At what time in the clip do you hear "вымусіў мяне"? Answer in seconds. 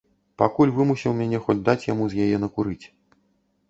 0.77-1.43